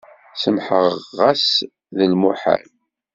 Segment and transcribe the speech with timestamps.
[0.41, 2.67] Semḥeɣ xas ma d lemuḥal.